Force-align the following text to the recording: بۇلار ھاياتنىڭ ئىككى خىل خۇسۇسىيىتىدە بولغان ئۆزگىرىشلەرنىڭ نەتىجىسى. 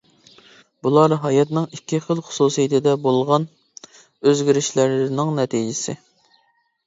بۇلار 0.85 1.13
ھاياتنىڭ 1.25 1.65
ئىككى 1.77 1.99
خىل 2.05 2.21
خۇسۇسىيىتىدە 2.29 2.95
بولغان 3.03 3.45
ئۆزگىرىشلەرنىڭ 4.31 5.35
نەتىجىسى. 5.41 5.95